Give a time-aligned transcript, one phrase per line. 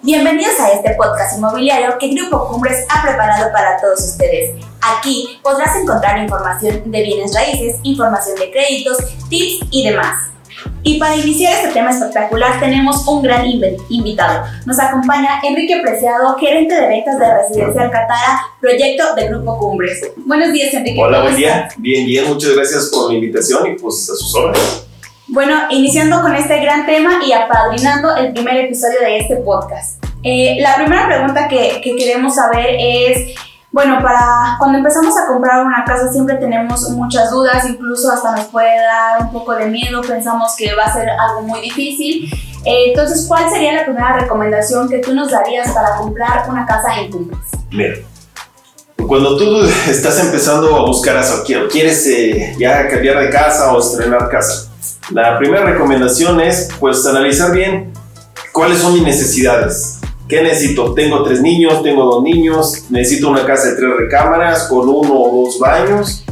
[0.00, 4.54] Bienvenidos a este podcast inmobiliario que Grupo Cumbres ha preparado para todos ustedes.
[4.80, 8.96] Aquí podrás encontrar información de bienes raíces, información de créditos,
[9.28, 10.30] tips y demás.
[10.84, 13.44] Y para iniciar este tema espectacular tenemos un gran
[13.88, 14.44] invitado.
[14.66, 20.12] Nos acompaña Enrique Preciado, gerente de ventas de Residencia Alcatara, proyecto de Grupo Cumbres.
[20.18, 21.00] Buenos días, Enrique.
[21.00, 21.68] Hola, buen día.
[21.76, 24.87] Bien, bien, muchas gracias por la invitación y pues a sus órdenes.
[25.30, 30.02] Bueno, iniciando con este gran tema y apadrinando el primer episodio de este podcast.
[30.22, 33.34] Eh, la primera pregunta que, que queremos saber es,
[33.70, 38.46] bueno, para cuando empezamos a comprar una casa siempre tenemos muchas dudas, incluso hasta nos
[38.46, 42.32] puede dar un poco de miedo, pensamos que va a ser algo muy difícil.
[42.64, 46.98] Eh, entonces, ¿cuál sería la primera recomendación que tú nos darías para comprar una casa
[47.00, 47.40] en Cumbres?
[47.70, 47.96] Mira,
[49.06, 54.30] cuando tú estás empezando a buscar eso, quieres eh, ya cambiar de casa o estrenar
[54.30, 54.67] casa,
[55.10, 57.92] la primera recomendación es pues analizar bien
[58.52, 59.98] cuáles son mis necesidades.
[60.28, 60.92] ¿Qué necesito?
[60.92, 65.44] Tengo tres niños, tengo dos niños, necesito una casa de tres recámaras con uno o
[65.44, 66.24] dos baños.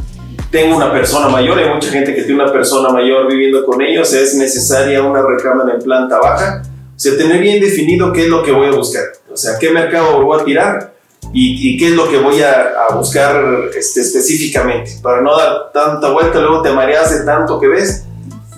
[0.51, 4.13] Tengo una persona mayor, hay mucha gente que tiene una persona mayor viviendo con ellos,
[4.13, 6.61] es necesaria una recámara en planta baja.
[6.95, 9.03] O sea, tener bien definido qué es lo que voy a buscar.
[9.31, 10.93] O sea, qué mercado voy a tirar
[11.33, 13.43] y, qué es lo que voy a, buscar
[13.75, 14.91] este, específicamente.
[15.01, 18.06] Para no dar tanta vuelta, luego te mareas de tanto que ves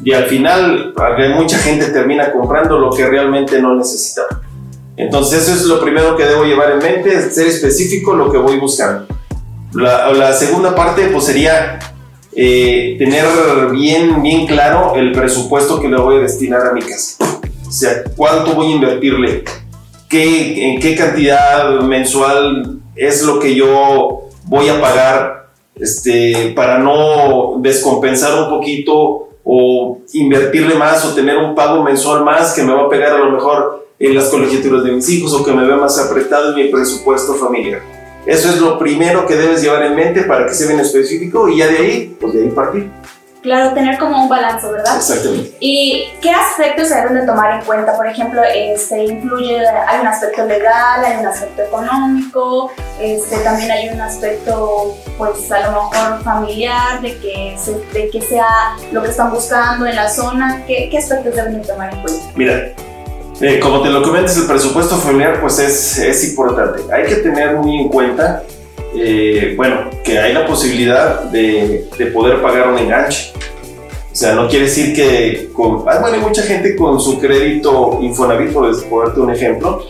[0.04, 0.94] y al final
[1.36, 4.24] mucha gente termina comprando lo que realmente no necesita.
[4.96, 8.58] Entonces eso es lo primero que debo llevar en mente, ser específico lo que voy
[8.58, 9.06] buscando.
[9.74, 11.80] La, la segunda parte pues sería
[12.34, 13.26] eh, tener
[13.72, 17.24] bien, bien claro el presupuesto que le voy a destinar a mi casa.
[17.68, 19.44] O sea, cuánto voy a invertirle,
[20.10, 27.58] ¿Qué, en qué cantidad mensual es lo que yo voy a pagar este, para no
[27.60, 32.84] descompensar un poquito o invertirle más o tener un pago mensual más que me va
[32.84, 35.76] a pegar a lo mejor en las colegiaturas de mis hijos o que me vea
[35.76, 37.82] más apretado en mi presupuesto familiar.
[38.28, 41.58] Eso es lo primero que debes llevar en mente para que sea bien específico y
[41.58, 42.92] ya de ahí, pues de ahí partir.
[43.42, 44.98] Claro, tener como un balance, ¿verdad?
[44.98, 45.56] Exactamente.
[45.62, 47.96] ¿Y qué aspectos se deben de tomar en cuenta?
[47.96, 53.90] Por ejemplo, este, influye, hay un aspecto legal, hay un aspecto económico, este, también hay
[53.90, 57.58] un aspecto, pues a lo mejor familiar, de que,
[57.94, 60.64] de que sea lo que están buscando en la zona.
[60.68, 62.26] ¿Qué, qué aspectos deben de tomar en cuenta?
[62.36, 62.74] Mira,
[63.40, 66.82] eh, como te lo comentas, el presupuesto familiar pues es, es importante.
[66.94, 68.44] Hay que tener muy en cuenta
[68.96, 73.32] eh, bueno, que hay la posibilidad de, de, poder pagar un enganche.
[74.12, 78.52] O sea, no quiere decir que, ah, bueno, hay mucha gente con su crédito Infonavit,
[78.52, 79.86] por ponerte un ejemplo,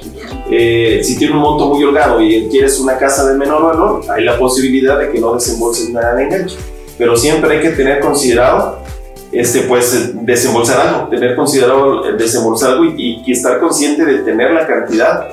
[0.52, 4.26] eh, si tiene un monto muy holgado y quieres una casa de menor valor, hay
[4.26, 6.58] la posibilidad de que no desembolses nada de enganche.
[6.98, 8.80] Pero siempre hay que tener considerado
[9.32, 14.68] este, pues, desembolsar algo, tener considerado desembolsar algo y, y, estar consciente de tener la
[14.68, 15.30] cantidad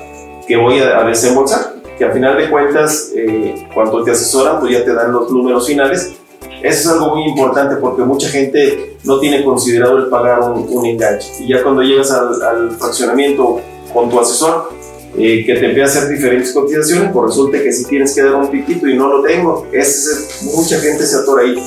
[0.47, 4.85] que voy a desembolsar que al final de cuentas, eh, cuando te asesoran, pues ya
[4.85, 6.13] te dan los números finales.
[6.61, 11.27] Eso es algo muy importante porque mucha gente no tiene considerado el pagar un, enganche.
[11.39, 13.61] Y ya cuando llegas al, fraccionamiento
[13.93, 14.69] con tu asesor,
[15.17, 18.35] eh, que te empieza a hacer diferentes cotizaciones, pues resulta que si tienes que dar
[18.35, 21.63] un piquito y no lo tengo, es, mucha gente se atora ahí.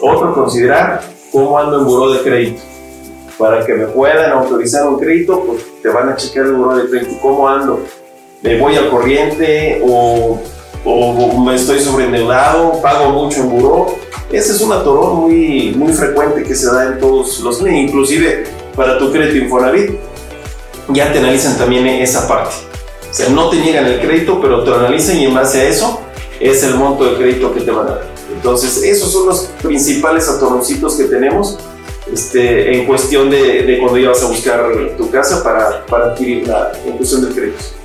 [0.00, 2.60] Otro, considerar cómo ando en buró de crédito.
[3.38, 6.88] Para que me puedan autorizar un crédito, pues te van a checar el buró de
[6.88, 7.80] crédito, cómo ando
[8.42, 10.40] me voy al corriente o,
[11.44, 13.96] me estoy sobreendeudado, pago mucho en buró.
[14.32, 18.44] Ese es un atorón muy, muy frecuente que se da en todos los inclusive
[18.74, 19.92] para tu crédito Infonavit.
[20.88, 22.54] Ya te analizan también esa parte.
[23.08, 26.00] O sea, no te niegan el crédito, pero te analizan y en base a eso
[26.40, 28.06] es el monto de crédito que te van a dar.
[28.34, 31.58] Entonces, esos son los principales atoroncitos que tenemos
[32.12, 34.64] este, en cuestión de, de, cuando ibas a buscar
[34.96, 37.81] tu casa para, para adquirir la del crédito.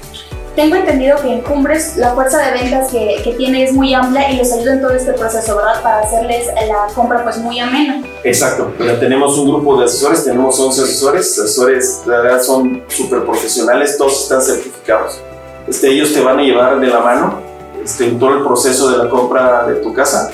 [0.58, 4.32] Tengo entendido que en Cumbres la fuerza de ventas que, que, tiene es muy amplia
[4.32, 5.84] y les ayuda en todo este proceso, ¿verdad?
[5.84, 8.02] Para hacerles la compra pues muy amena.
[8.24, 13.24] Exacto, pero tenemos un grupo de asesores, tenemos 11 asesores, asesores la verdad son súper
[13.24, 15.22] profesionales, todos están certificados.
[15.68, 17.40] Este, ellos te van a llevar de la mano
[17.84, 20.32] este, en todo el proceso de la compra de tu casa.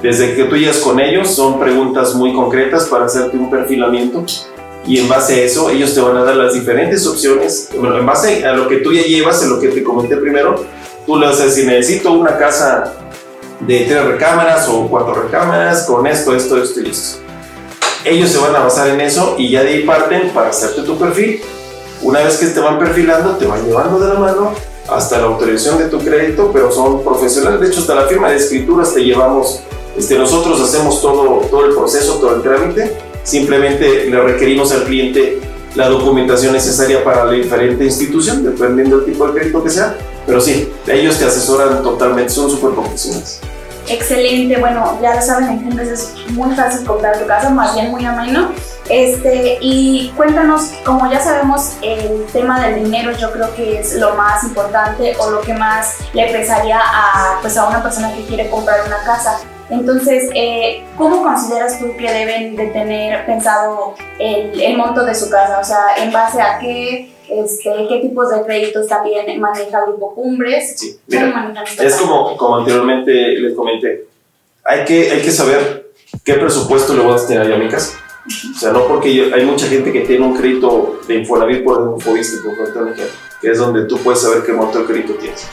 [0.00, 4.24] Desde que tú llegas con ellos, son preguntas muy concretas para hacerte un perfilamiento
[4.88, 7.68] y en base a eso ellos te van a dar las diferentes opciones.
[7.78, 10.64] Bueno, en base a lo que tú ya llevas, en lo que te comenté primero,
[11.06, 12.94] tú le vas a decir, necesito una casa
[13.60, 17.18] de tres recámaras o cuatro recámaras con esto, esto, esto y esto.
[18.02, 20.98] Ellos se van a basar en eso y ya de ahí parten para hacerte tu
[20.98, 21.42] perfil.
[22.00, 24.54] Una vez que te van perfilando, te van llevando de la mano
[24.88, 27.60] hasta la autorización de tu crédito, pero son profesionales.
[27.60, 29.60] De hecho, hasta la firma de escrituras te llevamos,
[29.98, 35.38] este, nosotros hacemos todo, todo el proceso, todo el trámite Simplemente le requerimos al cliente
[35.74, 39.98] la documentación necesaria para la diferente institución, dependiendo del tipo de crédito que sea.
[40.24, 43.40] Pero sí, ellos te asesoran totalmente, son súper profesionales.
[43.86, 47.90] Excelente, bueno, ya lo saben, en Gendres es muy fácil comprar tu casa, más bien
[47.90, 48.48] muy ameno.
[48.88, 54.14] Este, y cuéntanos, como ya sabemos, el tema del dinero yo creo que es lo
[54.14, 58.48] más importante o lo que más le pesaría a, pues, a una persona que quiere
[58.48, 59.38] comprar una casa.
[59.70, 65.28] Entonces, eh, ¿cómo consideras tú que deben de tener pensado el, el, monto de su
[65.28, 65.58] casa?
[65.60, 70.78] O sea, ¿en base a qué, este, qué tipos de créditos también maneja Grupo Cumbres?
[70.78, 74.06] Sí, mira, es como, como anteriormente les comenté,
[74.64, 75.90] hay que, hay que saber
[76.24, 77.98] qué presupuesto le voy a destinar a mi casa.
[78.26, 81.94] O sea, no porque hay mucha gente que tiene un crédito de Infonavit por un
[81.94, 82.94] Infoviste, por ejemplo,
[83.40, 85.46] que es donde tú puedes saber qué monto de crédito tienes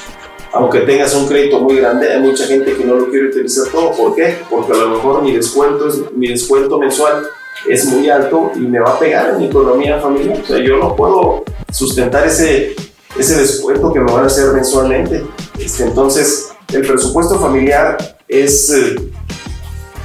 [0.56, 3.92] aunque tengas un crédito muy grande, hay mucha gente que no lo quiere utilizar todo.
[3.92, 4.38] ¿Por qué?
[4.50, 7.28] Porque a lo mejor mi descuento, es, mi descuento mensual
[7.68, 10.40] es muy alto y me va a pegar en mi economía familiar.
[10.42, 12.74] O sea, yo no puedo sustentar ese,
[13.20, 15.26] ese descuento que me van a hacer mensualmente.
[15.60, 18.96] Este, entonces, el presupuesto familiar es, eh,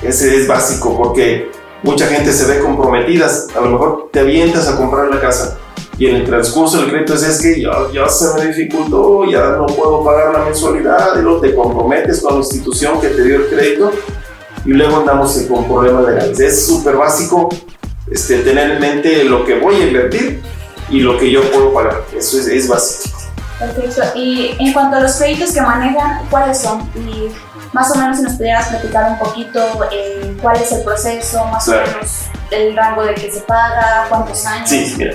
[0.02, 1.48] es, es básico porque
[1.84, 3.30] mucha gente se ve comprometida.
[3.56, 5.59] A lo mejor te avientas a comprar la casa
[6.00, 9.50] y en el transcurso del crédito es, es que ya, ya se me dificultó, ya
[9.50, 13.36] no puedo pagar la mensualidad, y luego te comprometes con la institución que te dio
[13.36, 13.92] el crédito
[14.64, 16.40] y luego andamos con problemas legales.
[16.40, 17.50] Es súper básico
[18.10, 20.42] este, tener en mente lo que voy a invertir
[20.88, 22.02] y lo que yo puedo pagar.
[22.16, 23.18] Eso es, es básico.
[23.58, 24.00] Perfecto.
[24.14, 26.80] Y en cuanto a los créditos que manejan, ¿cuáles son?
[26.96, 27.28] Y
[27.74, 29.60] más o menos si nos pudieras platicar un poquito
[29.92, 34.46] eh, cuál es el proceso, más o menos el rango de que se paga, cuántos
[34.46, 34.68] años.
[34.68, 35.14] Sí, mira.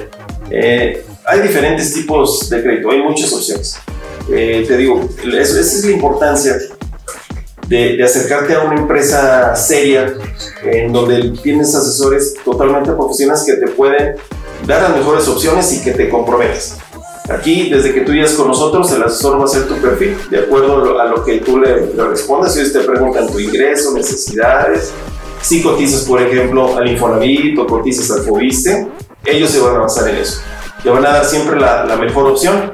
[0.50, 3.78] Eh, hay diferentes tipos de crédito, hay muchas opciones.
[4.32, 6.58] Eh, te digo, esa es la importancia
[7.68, 10.14] de, acercarte a una empresa seria
[10.64, 14.16] en donde tienes asesores totalmente profesionales que te pueden
[14.68, 16.78] dar las mejores opciones y que te comprometes.
[17.30, 20.40] Aquí, desde que tú llegas con nosotros, el asesor va a hacer tu perfil de
[20.40, 22.54] acuerdo a lo que tú le, respondas.
[22.54, 24.92] Si ellos te preguntan tu ingreso, necesidades,
[25.42, 28.88] si cotizas, por ejemplo, al Infonavit o cotizas al Fobiste,
[29.26, 30.42] ellos se van a basar en eso.
[30.84, 32.72] Te van a dar siempre la, la mejor opción,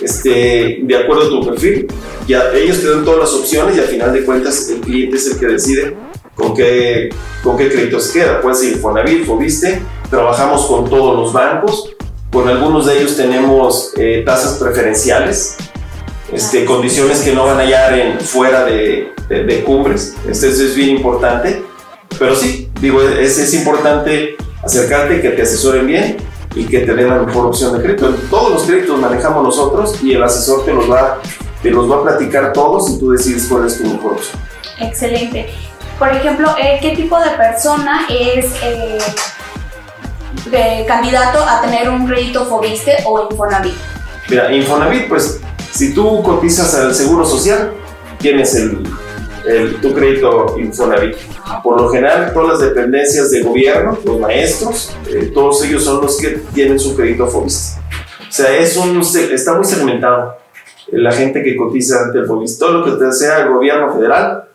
[0.00, 1.86] este, de acuerdo a tu perfil.
[2.26, 5.26] Ya, ellos te dan todas las opciones y al final de cuentas el cliente es
[5.26, 5.96] el que decide
[6.34, 7.08] con qué,
[7.42, 8.40] con qué crédito se queda.
[8.40, 11.90] Puede ser Infonavit, Fobiste, trabajamos con todos los bancos,
[12.30, 15.56] con algunos de ellos tenemos eh, tasas preferenciales,
[16.32, 20.14] este, condiciones que no van a hallar en, fuera de, de, cumbres.
[20.28, 21.62] Esto es bien importante.
[22.18, 26.16] Pero sí, digo, es, es importante acercarte, que te asesoren bien
[26.54, 28.14] y que te den la mejor opción de crédito.
[28.30, 31.20] Todos los créditos manejamos nosotros y el asesor te los va,
[31.62, 34.40] te los va a platicar todos y tú decides cuál es tu mejor opción.
[34.80, 35.48] Excelente.
[35.98, 38.98] Por ejemplo, eh, ¿qué tipo de persona es eh,
[40.50, 43.74] de candidato a tener un crédito Fobiste o Infonavit?
[44.28, 45.40] Mira, Infonavit, pues
[45.72, 47.72] si tú cotizas al Seguro Social,
[48.18, 48.82] tienes el
[49.80, 51.16] tu crédito Infonavit.
[51.62, 56.16] Por lo general, todas las dependencias de gobierno, los maestros, eh, todos ellos son los
[56.16, 57.80] que tienen su crédito Fobiste.
[58.28, 60.36] O sea, es un, está muy segmentado
[60.88, 62.58] la gente que cotiza ante el Fobiste.
[62.58, 64.45] Todo lo que sea el gobierno federal,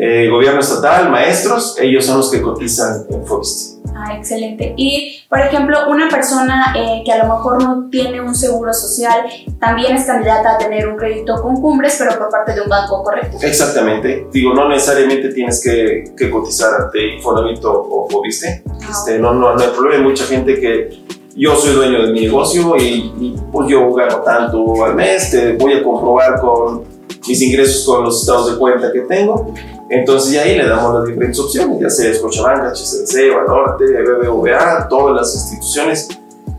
[0.00, 3.78] eh, gobierno estatal, maestros, ellos son los que cotizan en Fobiste.
[3.96, 4.74] Ah, excelente.
[4.76, 9.24] Y, por ejemplo, una persona eh, que a lo mejor no tiene un seguro social
[9.58, 13.02] también es candidata a tener un crédito con cumbres, pero por parte de un banco
[13.02, 13.38] correcto.
[13.42, 14.28] Exactamente.
[14.32, 18.62] Digo, no necesariamente tienes que, que cotizar ante Infonavit o Fobiste.
[18.68, 19.96] Ah, este, no, no, no hay problema.
[19.96, 21.02] Hay mucha gente que
[21.34, 25.72] yo soy dueño de mi negocio y, pues yo gano tanto al mes, te voy
[25.72, 26.84] a comprobar con
[27.26, 29.52] mis ingresos con los estados de cuenta que tengo
[29.90, 35.34] entonces, ahí le damos las diferentes opciones, ya sea Scotiabank, HSBC, Banorte, BBVA, todas las
[35.34, 36.08] instituciones.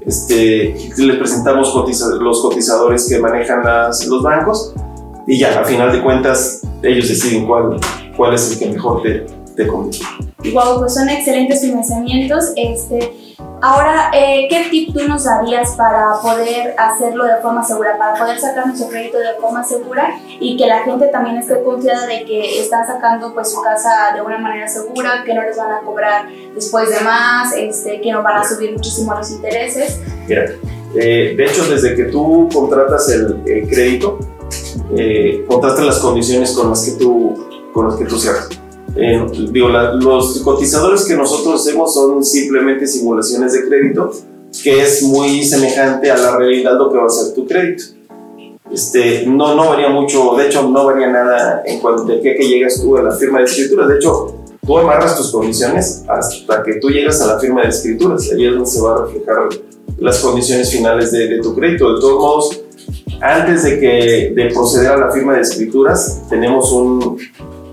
[0.01, 1.74] Este, les presentamos
[2.19, 3.62] los cotizadores que manejan
[4.07, 4.74] los bancos
[5.27, 7.79] y ya, a final de cuentas, ellos deciden cuál,
[8.17, 10.05] cuál es el que mejor te, te conviene.
[10.51, 12.45] Wow, pues son excelentes financiamientos.
[12.55, 13.28] Este,
[13.61, 18.39] Ahora, eh, ¿qué tip tú nos darías para poder hacerlo de forma segura, para poder
[18.39, 22.61] sacar nuestro crédito de forma segura y que la gente también esté confiada de que
[22.61, 26.29] están sacando pues su casa de una manera segura, que no les van a cobrar
[26.55, 29.99] después de más, este, que no van a subir muchísimo los intereses?
[30.25, 30.45] Mira,
[30.95, 34.19] eh, de hecho, desde que tú contratas el, crédito,
[34.95, 38.58] eh, contratas las condiciones con las que tú, con las que tú cierras.
[38.96, 44.12] Eh, digo, los cotizadores que nosotros hacemos son simplemente simulaciones de crédito,
[44.63, 47.84] que es muy semejante a la realidad lo que va a ser tu crédito.
[48.72, 52.79] Este, no, no varía mucho, de hecho no varía nada en cuanto a que, llegas
[52.81, 53.88] tú a la firma de escritura.
[53.88, 58.29] De hecho, tú amarras tus condiciones hasta que tú llegas a la firma de escrituras.
[58.31, 59.50] Ahí es donde se va a reflejar
[59.98, 61.96] las condiciones finales de, de tu crédito.
[61.96, 62.62] De todos modos,
[63.22, 67.17] antes de, que, de proceder a la firma de escrituras, tenemos un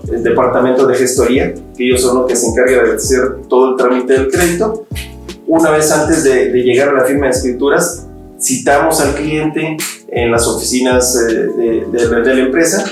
[0.07, 4.13] departamento de gestoría, que ellos son los que se encargan de hacer todo el trámite
[4.13, 4.85] del crédito.
[5.47, 8.07] Una vez antes de, de llegar a la firma de escrituras,
[8.39, 9.77] citamos al cliente
[10.09, 12.85] en las oficinas eh, de, de, de, la empresa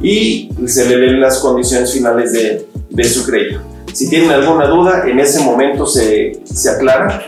[0.00, 3.60] y se le leen las condiciones finales de, su crédito.
[3.92, 7.22] Si tienen alguna duda, en ese momento se, se aclara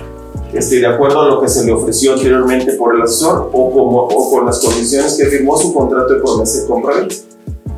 [0.52, 3.98] este, de acuerdo a lo que se le ofreció anteriormente por el asesor o, como,
[4.04, 6.94] o con las condiciones que firmó su contrato de promesa de compra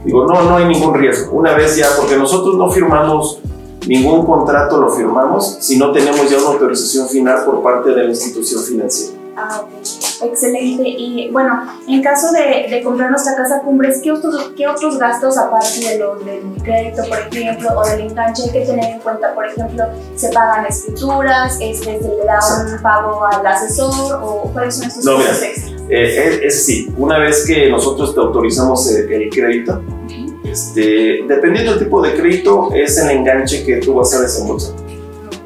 [0.05, 1.33] Digo, no, no hay ningún riesgo.
[1.33, 3.41] Una vez ya, porque nosotros no firmamos
[3.87, 8.11] ningún contrato, lo firmamos si no tenemos ya una autorización final por parte de la
[8.11, 9.19] institución financiera.
[9.37, 9.63] Ah,
[10.23, 10.83] Excelente.
[10.87, 15.39] Y bueno, en caso de, de, comprar nuestra casa cumbres, ¿qué otros, ¿qué otros gastos
[15.39, 19.35] aparte de los del crédito, por ejemplo, o del enganche hay que tener en cuenta?
[19.35, 19.85] Por ejemplo,
[20.17, 21.57] ¿se pagan escrituras?
[21.61, 24.21] Este, ¿Se le da un pago al asesor?
[24.23, 25.80] ¿O cuáles son esos no, mira, extras?
[25.91, 29.83] Eh, es, sí, una vez que nosotros te autorizamos el, el crédito,
[30.45, 34.75] este, dependiendo del tipo de crédito, es el enganche que tú vas a desembolsar.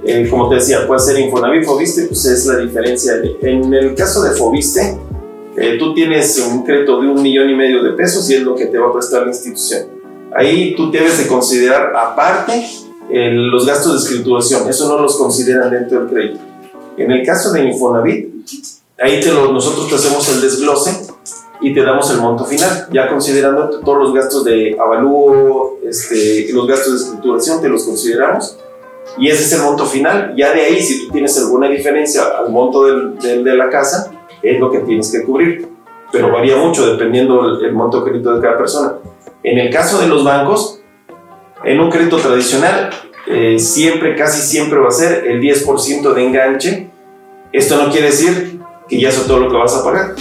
[0.06, 3.14] Eh, como te decía, puede ser Infonavit, Fobiste, pues es la diferencia.
[3.40, 4.98] En el caso de Fobiste,
[5.56, 8.54] eh, tú tienes un crédito de un millón y medio de pesos y es lo
[8.54, 9.86] que te va a prestar la institución.
[10.36, 12.64] Ahí tú debes de considerar aparte
[13.10, 16.40] eh, los gastos de escrituración, eso no los consideran dentro del crédito.
[16.98, 18.28] En el caso de Infonavit,
[18.98, 21.12] ahí te lo, nosotros te hacemos el desglose
[21.60, 26.66] y te damos el monto final, ya considerando todos los gastos de avalúo, este, los
[26.66, 28.58] gastos de escrituración, te los consideramos
[29.18, 30.34] y ese es el monto final.
[30.36, 34.10] Ya de ahí, si tú tienes alguna diferencia al monto del, del, de la casa,
[34.42, 35.68] es lo que tienes que cubrir.
[36.10, 38.94] Pero varía mucho dependiendo el, el monto de crédito de cada persona.
[39.42, 40.80] En el caso de los bancos,
[41.64, 42.90] en un crédito tradicional,
[43.26, 46.90] eh, siempre, casi siempre va a ser el 10% de enganche.
[47.52, 48.53] Esto no quiere decir
[48.88, 50.14] que ya es todo lo que vas a pagar.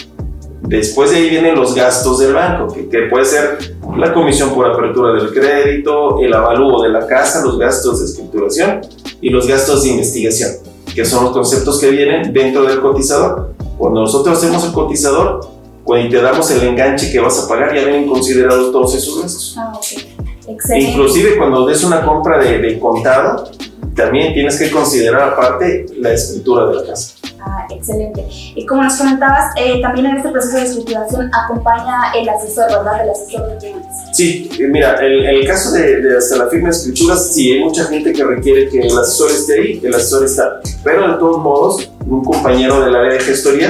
[0.62, 4.66] Después de ahí vienen los gastos del banco, que, que puede ser la comisión por
[4.66, 8.82] apertura del crédito, el avalúo de la casa, los gastos de escrituración
[9.20, 10.52] y los gastos de investigación,
[10.96, 13.54] que son los conceptos que vienen dentro del cotizador.
[13.78, 15.42] Cuando nosotros hacemos el cotizador,
[15.84, 19.56] cuando te damos el enganche que vas a pagar, ya vienen considerados todos esos gastos.
[19.58, 20.16] Ah, okay.
[20.48, 20.92] Excelente.
[20.92, 23.50] Inclusive cuando des una compra de, de contado,
[23.96, 27.13] también tienes que considerar aparte la escritura de la casa.
[27.46, 28.26] Ah, excelente.
[28.56, 33.04] Y como nos comentabas, eh, también en este proceso de escrituración acompaña el asesor, ¿verdad?
[33.04, 33.76] El asesor de.
[34.14, 37.64] Sí, mira, en el, el, caso de, de, hasta la firma de escrituras, sí, hay
[37.64, 40.62] mucha gente que requiere que el asesor esté ahí, el asesor está.
[40.84, 43.70] Pero de todos modos, un compañero del área de gestoría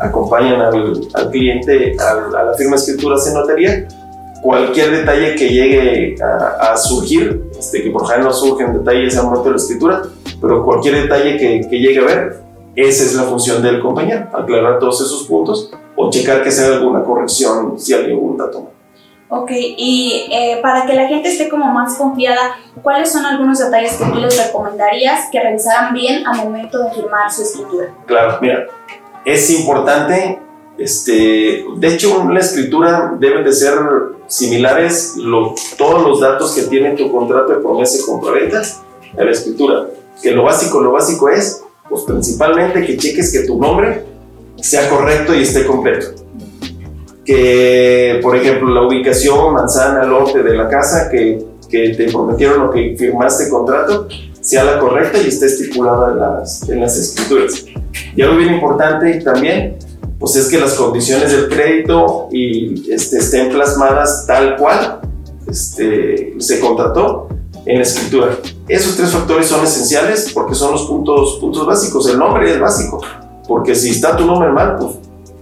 [0.00, 3.88] acompañan al, al cliente a, a, la firma de escrituras en notaría.
[4.42, 9.24] Cualquier detalle que llegue a, a surgir, este, que por ejemplo no surgen detalles al
[9.24, 10.02] momento de la escritura,
[10.40, 12.47] pero cualquier detalle que, que llegue a ver,
[12.82, 17.02] esa es la función del compañero, aclarar todos esos puntos o checar que sea alguna
[17.02, 18.72] corrección si hay algún dato mal.
[19.30, 23.96] Ok, y eh, para que la gente esté como más confiada, ¿cuáles son algunos detalles
[23.96, 27.94] que tú les recomendarías que revisaran bien al momento de firmar su escritura?
[28.06, 28.66] Claro, mira,
[29.26, 30.38] es importante,
[30.78, 33.78] este, de hecho, la escritura deben de ser
[34.28, 38.62] similares lo, todos los datos que tiene tu contrato de promesa y compraventa
[39.18, 39.88] a la escritura.
[40.22, 44.04] Que lo básico, lo básico es pues principalmente que cheques que tu nombre
[44.60, 46.08] sea correcto y esté completo.
[47.24, 52.70] Que, por ejemplo, la ubicación manzana norte de la casa que, que te prometieron o
[52.70, 54.08] que firmaste contrato
[54.40, 57.66] sea la correcta y esté estipulada en las, en las escrituras.
[58.16, 59.76] Y algo bien importante también,
[60.18, 65.00] pues es que las condiciones del crédito y, este, estén plasmadas tal cual
[65.46, 67.28] este, se contrató
[67.64, 68.36] en la escritura.
[68.68, 72.08] Esos tres factores son esenciales porque son los puntos, puntos básicos.
[72.08, 73.00] El nombre es básico,
[73.46, 74.96] porque si está tu nombre mal, pues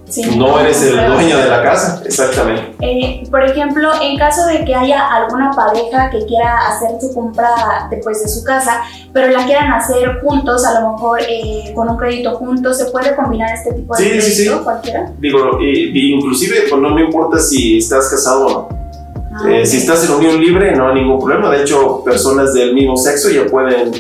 [0.08, 2.74] sí, no eres el dueño de la casa, exactamente.
[2.80, 7.88] Eh, por ejemplo, en caso de que haya alguna pareja que quiera hacer su compra
[7.90, 8.82] después de su casa,
[9.12, 13.14] pero la quieran hacer juntos, a lo mejor eh, con un crédito juntos, ¿se puede
[13.16, 14.50] combinar este tipo de sí, crédito sí, sí.
[14.62, 15.12] cualquiera?
[15.18, 18.75] Digo, y, inclusive, pues no me importa si estás casado o no.
[19.38, 21.50] Ah, eh, si estás en unión libre, no hay ningún problema.
[21.50, 23.92] De hecho, personas del mismo sexo ya pueden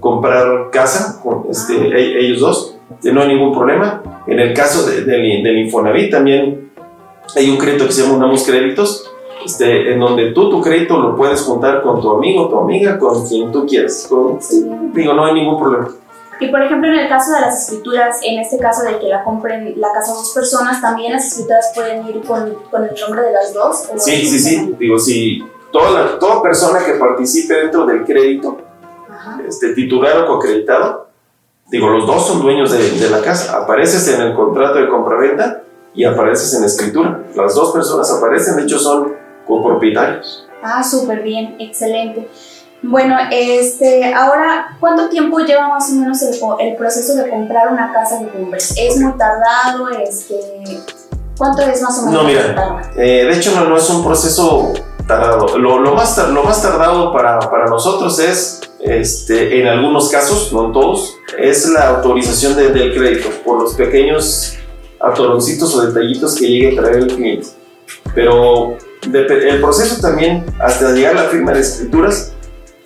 [0.00, 1.98] comprar casa con este, ah.
[1.98, 4.02] ellos dos, no hay ningún problema.
[4.26, 6.70] En el caso de, de, del Infonavit también
[7.36, 9.10] hay un crédito que se llama Unamos Créditos,
[9.44, 13.26] este, en donde tú tu crédito lo puedes juntar con tu amigo, tu amiga, con
[13.26, 14.06] quien tú quieras.
[14.08, 14.38] Con.
[14.92, 15.88] Digo, no hay ningún problema.
[16.42, 19.22] Y por ejemplo, en el caso de las escrituras, en este caso de que la
[19.22, 23.32] compren la casa dos personas, también las escrituras pueden ir con, con el nombre de
[23.32, 23.88] las dos.
[23.98, 24.74] Sí, sí, sí.
[24.76, 28.58] Digo, si toda, toda persona que participe dentro del crédito,
[29.46, 31.08] este, titular o coacreditado,
[31.70, 33.56] digo, los dos son dueños de, de la casa.
[33.58, 35.62] Apareces en el contrato de compraventa
[35.94, 37.24] y apareces en escritura.
[37.36, 39.14] Las dos personas aparecen, de hecho son
[39.46, 40.48] copropietarios.
[40.60, 42.28] Ah, súper bien, excelente.
[42.82, 47.92] Bueno, este, ahora, ¿cuánto tiempo lleva más o menos el, el proceso de comprar una
[47.92, 48.74] casa de cumbres?
[48.76, 49.88] ¿Es muy tardado?
[49.90, 50.34] Este,
[51.38, 52.22] ¿Cuánto es más o menos?
[52.22, 54.72] No, mira, eh, de hecho no, no, es un proceso
[55.06, 55.56] tardado.
[55.58, 60.66] Lo, lo, más, lo más tardado para, para nosotros es, este, en algunos casos, no
[60.66, 64.56] en todos, es la autorización de, del crédito por los pequeños
[65.00, 67.46] atoroncitos o detallitos que llegue a traer el cliente.
[68.12, 68.76] Pero
[69.12, 72.32] el proceso también, hasta llegar a la firma de escrituras,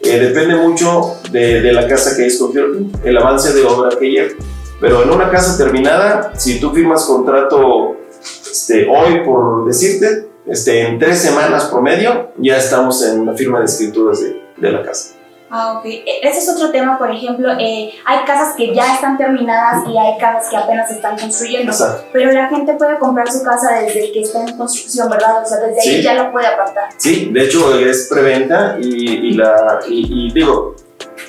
[0.08, 2.66] eh, depende mucho de, de, la casa que escogió
[3.02, 4.36] el avance de obra que llegue.
[4.80, 10.98] Pero en una casa terminada, si tú firmas contrato este, hoy, por decirte, este, en
[10.98, 15.15] tres semanas promedio, ya estamos en la firma de escrituras de, de la casa.
[15.58, 15.86] Ah, ok.
[15.86, 19.96] E, ese es otro tema, por ejemplo, eh, hay casas que ya están terminadas y
[19.96, 21.72] hay casas que apenas están construyendo.
[21.72, 22.04] Exacto.
[22.12, 25.42] Pero la gente puede comprar su casa desde que está en construcción, ¿verdad?
[25.42, 25.88] O sea, desde Sí.
[25.88, 26.90] ahí ya la puede apartar.
[26.98, 30.74] Sí, de hecho es preventa y, y la, y, y digo,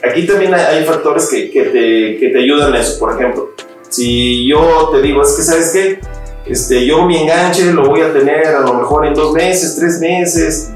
[0.03, 2.99] aquí también hay, hay factores que, que, te, que te ayudan a eso.
[2.99, 3.51] Por ejemplo,
[3.89, 5.99] si yo te digo, es que, ¿sabes qué?
[6.45, 9.99] Este, yo mi enganche lo voy a tener a lo mejor en dos meses, tres
[9.99, 10.71] meses.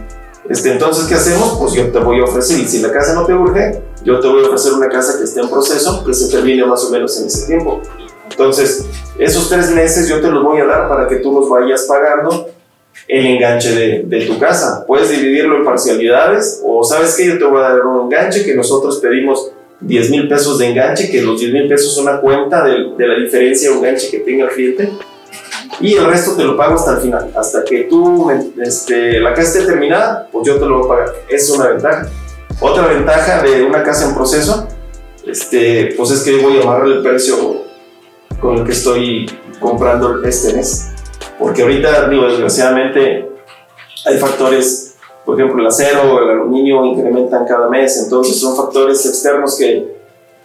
[0.50, 1.58] Este, entonces, ¿qué hacemos?
[1.60, 4.28] Pues yo te voy a ofrecer, y si la casa no te urge, yo te
[4.28, 7.20] voy a ofrecer una casa que esté en proceso, que se termine más o menos
[7.20, 7.82] en ese tiempo.
[8.30, 8.86] Entonces,
[9.20, 12.50] esos tres meses yo te los voy a dar para que tú los vayas pagando
[13.08, 14.84] el enganche de, tu casa.
[14.88, 18.56] Puedes dividirlo en parcialidades o sabes que yo te voy a dar un enganche que
[18.56, 22.64] nosotros pedimos 10 mil pesos de enganche, que los 10 mil pesos son una cuenta
[22.64, 24.90] de, de la diferencia de enganche que tenga el cliente
[25.82, 29.34] y el resto te lo pago hasta el final, hasta que tú, me- este, la
[29.34, 31.16] casa esté terminada, pues yo te lo voy a pagar.
[31.30, 32.08] Es una ventaja.
[32.60, 34.68] Otra ventaja de una casa en proceso,
[35.26, 37.36] este, pues es que voy a amarrar el precio
[38.40, 39.26] con el que estoy
[39.60, 40.88] comprando este mes.
[41.40, 43.30] Porque ahorita, digo, desgraciadamente,
[44.06, 49.58] hay factores, por ejemplo, el acero, el aluminio incrementan cada mes, entonces son factores externos
[49.58, 49.96] que,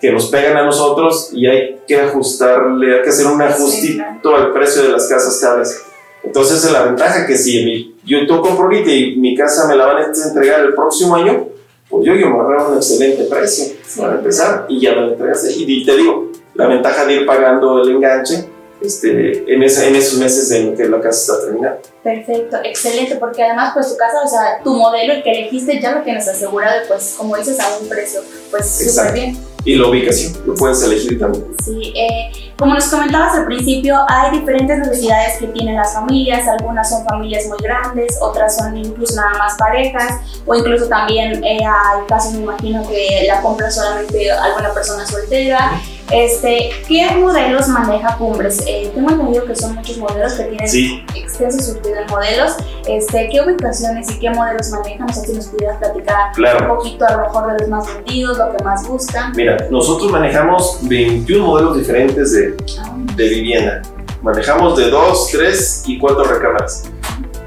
[0.01, 4.53] que nos pegan a nosotros y hay que ajustarle, hay que hacer un ajustito al
[4.53, 5.83] precio de las casas cada vez.
[6.23, 9.77] Entonces, es la ventaja que si mi, yo tú compro ahorita y mi casa me
[9.77, 11.49] la van a entregar el próximo año,
[11.89, 15.53] pues yo, yo me ahorro un excelente precio para empezar y ya me la entregaste.
[15.53, 18.49] Y, te digo, la ventaja de ir pagando el enganche
[18.81, 21.79] este, en, esa, en esos meses en que la casa está terminada.
[22.03, 25.97] Perfecto, excelente, porque además pues tu casa, o sea, tu modelo, el que elegiste, ya
[25.97, 28.21] lo tienes asegurado, pues como dices, a un precio,
[28.51, 29.56] pues súper bien.
[29.67, 31.45] Y la ubicación, lo puedes elegir también.
[31.65, 36.89] Sí, eh, como nos comentabas al principio, hay diferentes necesidades que tienen las familias, algunas
[36.89, 42.07] son familias muy grandes, otras son incluso nada más parejas, o incluso también eh, hay
[42.09, 45.73] casos, me imagino, que la compra solamente alguna persona soltera.
[46.13, 48.63] Este, ¿Qué modelos maneja Cumbres?
[48.67, 52.53] Eh, tengo entendido que son muchos modelos que tienen Sí, extenso surtido en modelos.
[52.87, 55.07] Este, ¿Qué ubicaciones y qué modelos manejan?
[55.09, 56.77] No sé si nos pudieras platicar un claro.
[56.77, 59.33] poquito a lo mejor de los más vendidos, lo que más buscan.
[59.35, 63.83] Mira, nosotros manejamos 21 modelos diferentes de, Ah, de vivienda.
[64.23, 66.85] Manejamos de 2, 3 y 4 recámaras.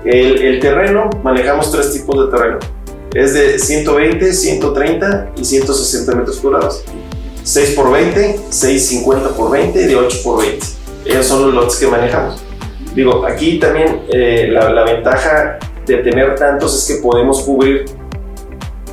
[0.03, 2.59] El, el terreno, manejamos tres tipos de terreno.
[3.13, 6.83] Es de 120, 130 y 160 metros cuadrados.
[7.49, 10.67] 6 por 20, 650 por 20 y de 8 por 20.
[11.05, 12.39] Esos son los lotes que manejamos.
[12.93, 15.57] Digo, aquí también eh, la, la ventaja
[15.87, 17.85] de tener tantos es que podemos cubrir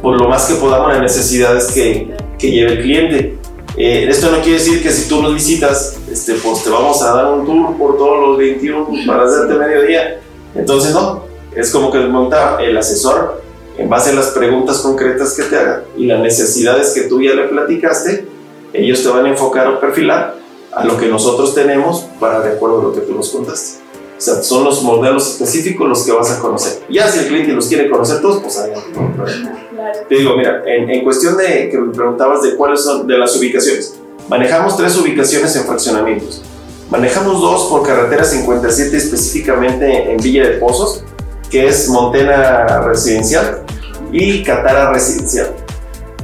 [0.00, 3.38] por lo más que podamos las necesidades que, que lleve el cliente.
[3.76, 7.12] Eh, esto no quiere decir que si tú nos visitas, este, pues te vamos a
[7.12, 10.20] dar un tour por todos los 21 para hacerte mediodía.
[10.54, 13.42] Entonces, no, es como que les montaba el asesor
[13.76, 17.34] en base a las preguntas concretas que te haga y las necesidades que tú ya
[17.34, 18.35] le platicaste,
[18.78, 20.36] ellos te van a enfocar o perfilar
[20.72, 23.78] a lo que nosotros tenemos para de acuerdo a lo que tú nos contaste.
[24.16, 26.82] O sea, son los modelos específicos los que vas a conocer.
[26.88, 28.88] Ya si el cliente los quiere conocer todos, pues adelante.
[28.92, 29.98] Claro.
[30.08, 33.36] Te digo, mira, en, en cuestión de que me preguntabas de cuáles son de las
[33.36, 36.42] ubicaciones, manejamos tres ubicaciones en fraccionamientos.
[36.90, 41.04] Manejamos dos por carretera 57 específicamente en Villa de Pozos,
[41.50, 43.64] que es Montena Residencial
[44.12, 45.54] y Catara Residencial.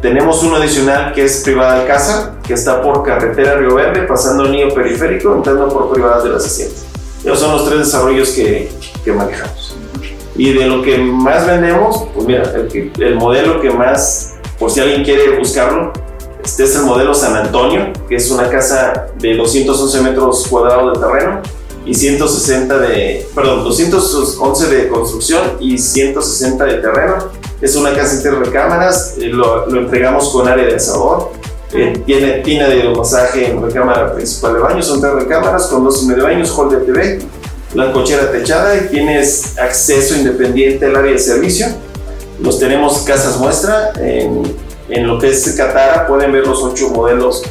[0.01, 4.53] Tenemos uno adicional que es Privada Alcázar, que está por carretera Río Verde, pasando el
[4.53, 6.85] Nido Periférico, entrando por Privadas de las Haciendas.
[7.25, 8.71] Esos son los tres desarrollos que,
[9.03, 9.75] que manejamos.
[10.37, 14.81] Y de lo que más vendemos, pues mira, el, el modelo que más, por si
[14.81, 15.95] alguien quiere buscarlo,
[16.45, 21.07] este es el modelo San Antonio, que es una casa de 211 metros cuadrados de
[21.07, 21.41] terreno
[21.87, 27.31] y 160 de, perdón, 211 de construcción y 160 de terreno.
[27.63, 31.33] Es una casa entre recámaras, eh, lo, lo entregamos con área de asador,
[31.75, 36.03] Eh, tiene tina de masaje en recámara principal de baño, son tres recámaras con dos
[36.05, 37.21] medio baños, hall de TV,
[37.75, 41.67] la cochera techada y tienes acceso independiente al área de servicio.
[42.41, 44.43] Los tenemos casas muestra en,
[44.91, 47.43] en lo que es Catara, pueden ver los ocho modelos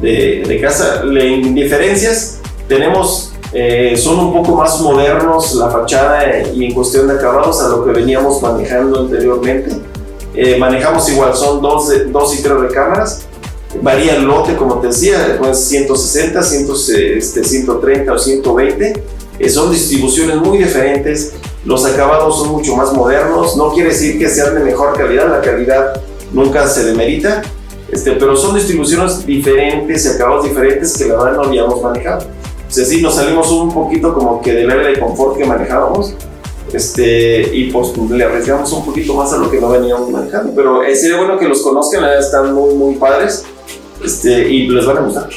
[0.00, 1.02] de, de casa.
[1.04, 7.14] En diferencias, tenemos, eh, son un poco más modernos la fachada y en cuestión de
[7.14, 9.72] acabados a lo que veníamos manejando anteriormente.
[10.34, 13.26] Eh, manejamos igual, son dos, dos y tres recámaras.
[13.80, 16.66] Varía el lote, como te decía, pues 160, 100,
[17.16, 19.02] este, 130 o 120.
[19.48, 21.32] son distribuciones muy diferentes.
[21.64, 23.56] Los acabados son mucho más modernos.
[23.56, 27.42] No quiere decir que sean de mejor calidad, la calidad nunca se demerita.
[27.90, 32.26] Este, pero son distribuciones diferentes y acabados diferentes que la verdad no habíamos manejado.
[32.68, 36.14] O sea, sí, nos salimos un poquito como que del área de confort que manejábamos
[36.72, 40.52] este, y pues le arriesgamos un poquito más a lo que no veníamos manejando.
[40.54, 43.44] Pero eh, sería bueno que los conozcan, están muy, muy padres
[44.04, 45.28] este, y les van a gustar.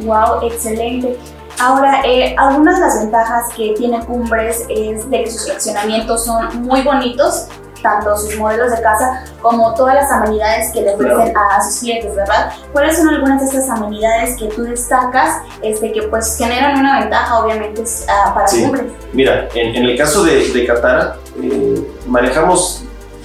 [0.00, 1.16] Wow, excelente.
[1.60, 6.62] Ahora, eh, algunas de las ventajas que tiene Cumbres es de que sus fraccionamientos son
[6.62, 7.48] muy bonitos
[7.82, 12.14] tanto sus modelos de casa como todas las amenidades que le ofrecen a sus clientes,
[12.14, 12.52] ¿verdad?
[12.72, 17.38] ¿Cuáles son algunas de estas amenidades que tú destacas este, que pues generan una ventaja
[17.38, 18.62] obviamente uh, para sí.
[18.62, 18.84] Cumbres?
[19.12, 22.84] Mira, en, en, el caso de, de Catara, eh, manejamos,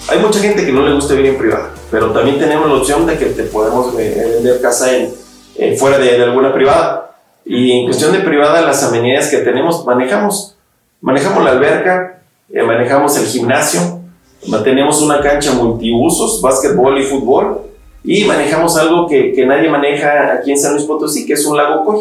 [0.09, 3.05] hay mucha gente que no le gusta vivir en privada, pero también tenemos la opción
[3.05, 5.13] de que te podemos vender casa en,
[5.57, 7.11] en fuera de, de alguna privada.
[7.45, 10.57] Y en cuestión de privada, las amenidades que tenemos, manejamos,
[11.01, 13.99] manejamos la alberca, eh, manejamos el gimnasio,
[14.47, 17.61] Mantenemos una cancha multiusos, básquetbol y fútbol,
[18.03, 21.55] y manejamos algo que, que, nadie maneja aquí en San Luis Potosí, que es un
[21.55, 21.99] lago Coy.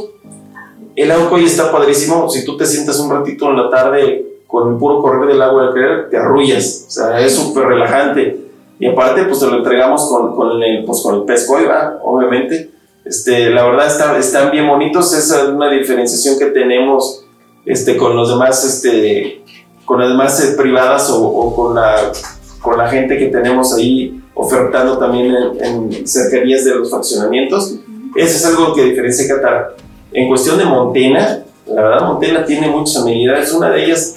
[0.97, 4.73] El lago Coy está padrísimo, si tú te sientas un ratito en la tarde con
[4.73, 8.52] el puro correr del agua del querer, te arrullas, o sea, es súper relajante.
[8.83, 11.63] Y aparte, pues te lo entregamos con, con, el, pues, con el pez Coy,
[12.03, 12.73] obviamente.
[13.05, 17.25] Este, la verdad está, están bien bonitos, esa es una diferenciación que tenemos
[17.65, 19.45] este, con los demás este,
[19.85, 22.11] con las demás eh, privadas o, o, con, la,
[22.61, 27.77] con la gente que tenemos ahí ofertando también en, en cercanías de los fraccionamientos.
[28.17, 29.77] Eso es algo que diferencia Qatar.
[30.13, 34.17] En cuestión de Montena, la verdad Montena tiene muchas amenidades, una de ellas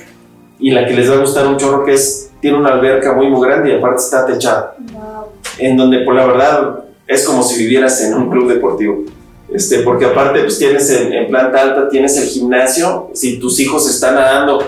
[0.58, 3.28] y la que les va a gustar un chorro que es, tiene una alberca muy
[3.28, 5.30] muy grande y aparte está techada, wow.
[5.58, 9.04] en donde por la verdad es como si vivieras en un club deportivo.
[9.52, 13.90] Este, porque aparte pues tienes en, en planta alta, tienes el gimnasio, si tus hijos
[13.90, 14.60] están nadando,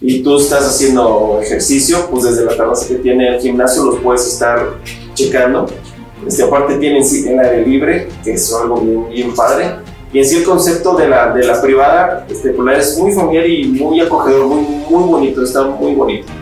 [0.00, 4.26] y tú estás haciendo ejercicio, pues desde la terraza que tiene el gimnasio los puedes
[4.26, 4.78] estar
[5.12, 5.66] checando.
[6.26, 9.74] Este, aparte tienen el aire libre, que es algo bien, bien padre.
[10.10, 13.46] Y en sí el concepto de la, de la privada este, pues es muy familiar
[13.46, 16.32] y muy acogedor, muy, muy bonito, está muy bonito.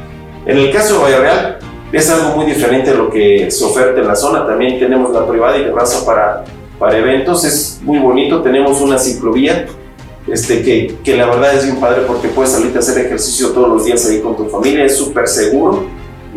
[0.47, 1.59] En el caso de Vallarreal
[1.93, 4.47] es algo muy diferente a lo que se oferta en la zona.
[4.47, 6.45] También tenemos la privada y terraza para,
[6.79, 8.43] para eventos, es muy bonito.
[8.43, 9.67] Tenemos una ciclovía
[10.27, 13.69] este, que, que, la verdad es bien padre porque puedes salir a hacer ejercicio todos
[13.69, 15.85] los días ahí con tu familia, es súper seguro.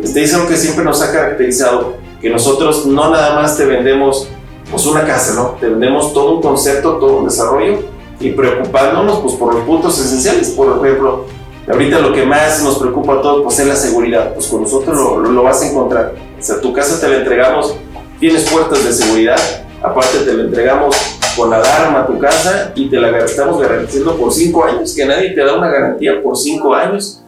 [0.02, 4.28] Este, es algo que siempre nos ha caracterizado, que nosotros no nada más te vendemos
[4.70, 5.56] pues una casa, ¿no?
[5.58, 7.78] Te vendemos todo un concepto, todo un desarrollo
[8.20, 11.24] y preocupándonos pues por los puntos esenciales, por ejemplo,
[11.70, 14.96] ahorita lo que más nos preocupa a todos pues es la seguridad, pues con nosotros
[14.96, 16.14] lo, lo, lo vas a encontrar.
[16.38, 17.74] O sea, tu casa te la entregamos,
[18.18, 19.38] tienes puertas de seguridad,
[19.82, 20.96] aparte te la entregamos
[21.36, 25.04] con la alarma a tu casa y te la estamos garantizando por cinco años, que
[25.04, 27.22] nadie te da una garantía por cinco años.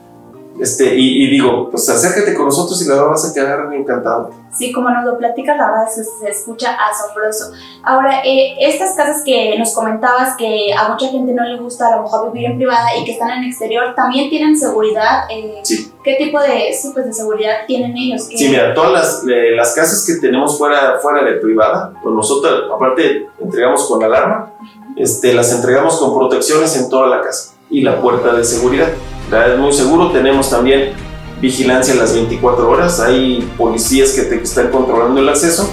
[0.58, 4.30] Este, y, y, digo, pues acércate con nosotros y la vas a quedar encantado.
[4.52, 7.52] Sí, como nos lo platicas, la verdad se, se escucha asombroso.
[7.82, 11.96] Ahora, eh, estas casas que nos comentabas que a mucha gente no le gusta a
[11.96, 15.24] lo mejor vivir en privada y que están en exterior, ¿también tienen seguridad?
[15.30, 15.92] Eh, sí.
[16.02, 18.24] ¿Qué tipo de, sí, pues de seguridad tienen ellos?
[18.24, 22.64] Sí, mira, todas las, eh, las casas que tenemos fuera, fuera de privada, pues nosotros
[22.74, 24.94] aparte entregamos con alarma, uh -huh.
[24.96, 28.88] este, las entregamos con protecciones en toda la casa y la puerta de seguridad
[29.32, 30.10] es muy seguro.
[30.10, 30.92] Tenemos también
[31.40, 33.00] vigilancia las 24 horas.
[33.00, 35.70] Hay policías que te están controlando el acceso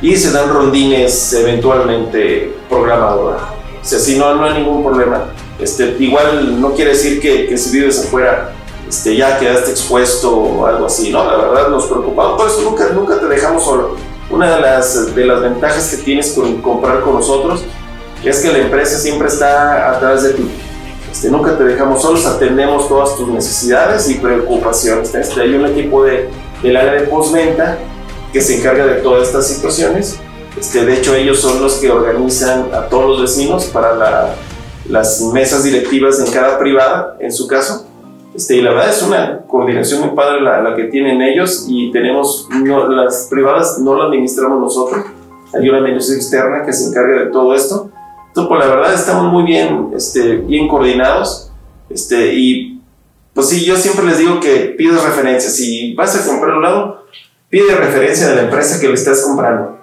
[0.00, 3.40] y se dan rondines eventualmente programados.
[3.80, 5.32] O sea, si no, no hay ningún problema.
[5.58, 8.52] Este, igual no quiere decir que, que si vives afuera
[8.88, 11.24] este, ya quedaste expuesto o algo así, ¿no?
[11.24, 13.96] La verdad nos preocupamos, por eso nunca, nunca te dejamos solo.
[14.30, 17.64] Una de las, de las ventajas que tienes con comprar con nosotros
[18.24, 20.48] es que la empresa siempre está atrás de ti
[21.10, 25.14] este, nunca te dejamos solos, atendemos todas tus necesidades y preocupaciones.
[25.14, 26.28] Este, hay un equipo de,
[26.62, 27.78] del área de postventa
[28.32, 30.18] que se encarga de todas estas situaciones.
[30.58, 34.34] Este, de hecho, ellos son los que organizan a todos los vecinos para la,
[34.88, 37.86] las mesas directivas en cada privada, en su caso.
[38.34, 41.90] Este, y la verdad es una coordinación muy padre la, la que tienen ellos y
[41.90, 45.04] tenemos, no, las privadas no las administramos nosotros,
[45.54, 47.90] hay una administración externa que se encarga de todo esto.
[48.28, 51.48] Entonces, pues la verdad estamos muy bien, este, bien coordinados
[51.90, 52.82] este, y
[53.34, 55.50] pues sí, yo siempre les digo que pides referencia.
[55.50, 57.06] Si vas a comprar un lado,
[57.48, 59.78] pide referencia de la empresa que le estás comprando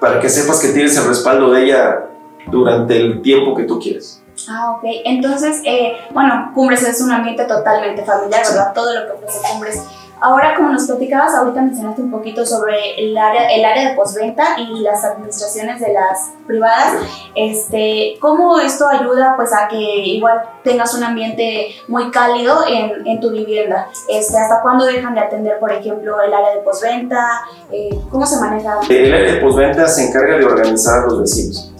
[0.00, 2.08] para que sepas que tienes el respaldo de ella
[2.50, 4.22] durante el tiempo que tú quieres.
[4.48, 4.82] Ah, ok.
[5.04, 8.72] Entonces, eh, bueno, Cumbres es un ambiente totalmente familiar, ¿verdad?
[8.74, 9.82] Todo lo que ofrece Cumbres
[10.24, 14.56] Ahora, como nos platicabas, ahorita mencionaste un poquito sobre el área, el área de postventa
[14.56, 16.94] y las administraciones de las privadas.
[17.34, 23.18] Este, ¿Cómo esto ayuda pues, a que igual tengas un ambiente muy cálido en, en
[23.18, 23.88] tu vivienda?
[24.08, 27.42] Este, ¿Hasta cuándo dejan de atender, por ejemplo, el área de postventa?
[27.72, 28.78] Eh, ¿Cómo se maneja?
[28.88, 31.72] El área de postventa se encarga de organizar a los vecinos.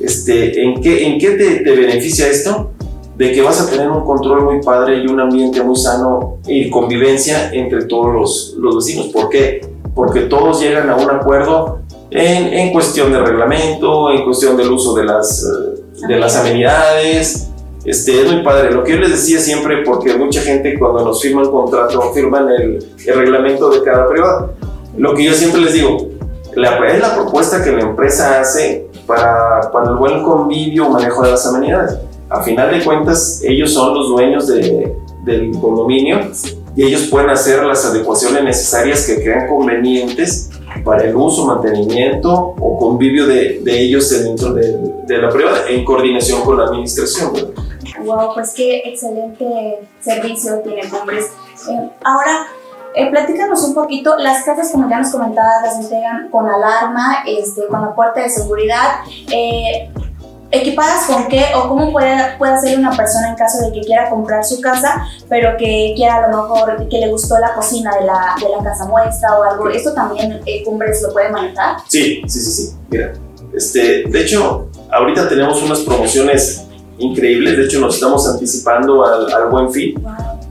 [0.00, 2.73] Este, ¿En qué, en qué te, te beneficia esto?
[3.16, 6.68] De que vas a tener un control muy padre y un ambiente muy sano y
[6.68, 9.08] convivencia entre todos los, los vecinos.
[9.08, 9.60] ¿Por qué?
[9.94, 14.94] Porque todos llegan a un acuerdo en, en, cuestión de reglamento, en cuestión del uso
[14.94, 17.50] de las, eh, de las amenidades.
[17.84, 18.72] Este, es muy padre.
[18.72, 22.84] Lo que yo les decía siempre, porque mucha gente cuando nos firman contrato firman el,
[23.06, 24.54] el reglamento de cada privado.
[24.96, 26.08] Lo que yo siempre les digo,
[26.56, 31.22] la, es la propuesta que la empresa hace para, para el buen convivio o manejo
[31.22, 31.98] de las amenidades
[32.34, 36.30] a final de cuentas ellos son los dueños de, del condominio
[36.76, 40.50] y ellos pueden hacer las adecuaciones necesarias que crean convenientes
[40.84, 45.84] para el uso, mantenimiento o convivio de, de ellos dentro de, de, la prueba en
[45.84, 47.32] coordinación con la administración.
[48.04, 51.26] Wow, pues qué excelente servicio tiene Cumbres.
[51.70, 52.46] Eh, ahora,
[52.96, 57.66] eh, platícanos un poquito, las casas como ya nos comentabas las entregan con alarma, este,
[57.68, 59.00] con la puerta de seguridad.
[59.30, 59.90] Eh,
[60.54, 64.08] equipadas con qué o cómo puede, puede hacer una persona en caso de que quiera
[64.10, 68.06] comprar su casa, pero que quiera a lo mejor que le gustó la cocina de
[68.06, 69.68] la, de la casa muestra o algo.
[69.68, 71.78] ¿Esto también eh, Cumbres lo puede manejar?
[71.88, 72.76] Sí, sí, sí, sí.
[72.90, 73.12] Mira,
[73.54, 76.64] este, de hecho, ahorita tenemos unas promociones
[76.98, 77.56] increíbles.
[77.56, 79.94] De hecho, nos estamos anticipando al, al buen fin.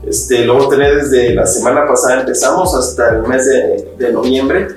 [0.06, 4.12] Este, lo vamos a tener desde la semana pasada, empezamos hasta el mes de, de
[4.12, 4.68] noviembre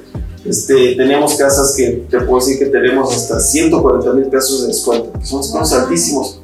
[0.47, 5.11] este, tenemos casas que te puedo decir que tenemos hasta 140 mil pesos de descuento,
[5.19, 6.41] que son descuentos altísimos.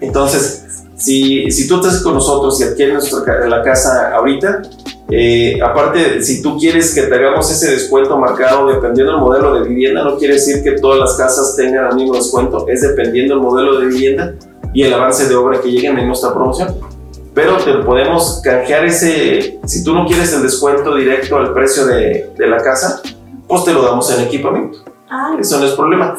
[0.00, 0.64] Entonces,
[0.96, 4.62] si, si tú estás con nosotros y adquieres nuestra, la casa ahorita,
[5.10, 9.68] eh, aparte, si tú quieres que te hagamos ese descuento marcado dependiendo del modelo de
[9.68, 13.42] vivienda, no quiere decir que todas las casas tengan el mismo descuento, es dependiendo del
[13.42, 14.34] modelo de vivienda
[14.72, 16.93] y el avance de obra que lleguen en nuestra promoción
[17.34, 22.30] pero te podemos canjear ese, si tú no quieres el descuento directo al precio de,
[22.36, 23.02] de la casa,
[23.48, 24.78] pues te lo damos en equipamiento.
[25.10, 26.16] Ah, Eso no es problema.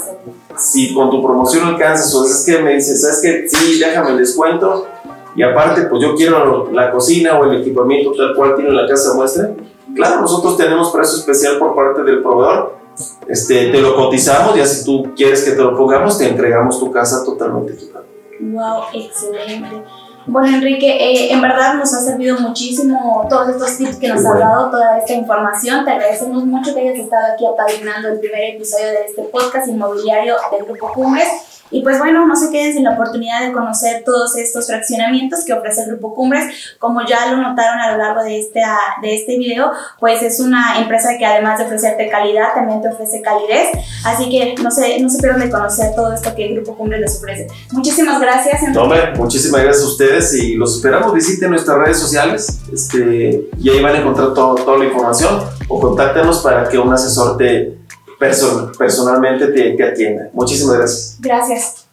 [0.57, 4.17] Si con tu promoción alcanzas o es que me dices, ¿sabes que Sí, déjame el
[4.17, 4.87] descuento
[5.35, 9.13] y aparte, pues yo quiero la cocina o el equipamiento tal cual tiene la casa
[9.13, 9.51] muestra.
[9.93, 12.75] Claro, nosotros tenemos precio especial por parte del proveedor.
[13.27, 16.89] Este, te lo cotizamos y si tú quieres que te lo pongamos, te entregamos tu
[16.91, 18.05] casa totalmente equipada.
[18.39, 19.83] Wow, excelente.
[20.27, 24.39] Bueno, Enrique, eh, en verdad nos ha servido muchísimo todos estos tips que nos has
[24.39, 25.85] dado, toda esta información.
[25.85, 30.35] Te agradecemos mucho que hayas estado aquí apadrinando el primer episodio de este podcast inmobiliario
[30.51, 31.27] del Grupo Cumbres.
[31.71, 35.53] Y pues bueno, no se queden sin la oportunidad de conocer todos estos fraccionamientos que
[35.53, 36.75] ofrece el Grupo Cumbres.
[36.79, 38.61] Como ya lo notaron a lo largo de este,
[39.01, 43.21] de este video, pues es una empresa que además de ofrecerte calidad, también te ofrece
[43.21, 43.69] calidez.
[44.05, 47.01] Así que no se, no se pierdan de conocer todo esto que el Grupo Cumbres
[47.01, 47.47] les ofrece.
[47.71, 48.61] Muchísimas gracias.
[48.77, 51.13] hombre, muchísimas gracias a ustedes y los esperamos.
[51.13, 55.79] Visiten nuestras redes sociales este, y ahí van a encontrar todo, toda la información o
[55.79, 57.77] contáctenos para que un asesor te
[58.17, 60.29] personalmente te, te atienda.
[60.33, 61.17] Muchísimas gracias.
[61.19, 61.84] Gracias.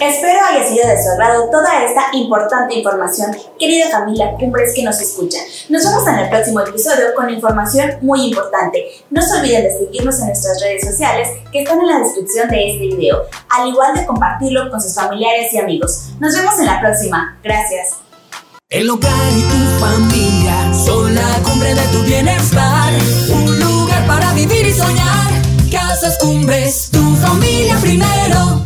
[0.00, 5.00] Espero haya sido de su agrado toda esta importante información, querida familia Cumbres que nos
[5.00, 5.42] escuchan.
[5.68, 8.84] Nos vemos en el próximo episodio con información muy importante.
[9.10, 12.70] No se olviden de seguirnos en nuestras redes sociales que están en la descripción de
[12.70, 16.10] este video, al igual de compartirlo con sus familiares y amigos.
[16.18, 17.38] Nos vemos en la próxima.
[17.42, 17.96] Gracias.
[18.68, 22.92] El hogar y tu familia son la cumbre de tu bienestar
[24.06, 25.42] para vivir y soñar.
[25.70, 28.63] Casas cumbres, tu familia primero.